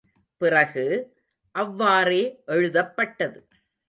பிறகு, 0.41 0.85
அவ்வாறே 1.55 2.21
எழுதப்பட்டது. 2.45 3.39